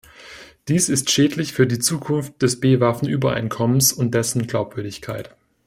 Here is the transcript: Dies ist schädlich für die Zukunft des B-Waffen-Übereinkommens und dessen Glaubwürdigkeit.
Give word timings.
Dies 0.67 0.89
ist 0.89 1.11
schädlich 1.11 1.53
für 1.53 1.67
die 1.67 1.77
Zukunft 1.77 2.41
des 2.41 2.59
B-Waffen-Übereinkommens 2.59 3.93
und 3.93 4.15
dessen 4.15 4.47
Glaubwürdigkeit. 4.47 5.29